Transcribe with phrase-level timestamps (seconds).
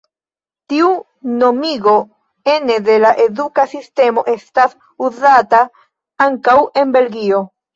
[0.71, 0.87] Tiu
[1.41, 1.93] nomigo
[2.55, 4.75] ene de la eduka sistemo estas
[5.11, 5.63] uzata
[6.29, 7.45] ankaŭ en Belgio.